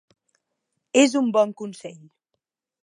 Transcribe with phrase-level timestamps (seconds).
[1.03, 2.03] És un bon consell.